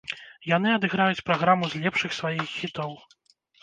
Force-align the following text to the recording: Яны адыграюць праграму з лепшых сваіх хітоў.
Яны 0.51 0.69
адыграюць 0.77 1.25
праграму 1.29 1.65
з 1.77 1.85
лепшых 1.87 2.19
сваіх 2.25 2.45
хітоў. 2.59 3.01